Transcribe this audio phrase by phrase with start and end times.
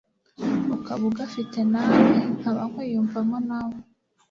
[0.75, 3.77] ukaba ugafite nawe nkaba nkwiyumvamo nawe